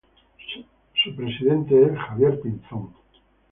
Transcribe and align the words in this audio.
Su 1.03 1.15
presidente 1.15 1.79
es 1.83 1.91
Javier 1.95 2.41
Pinzón. 2.41 2.91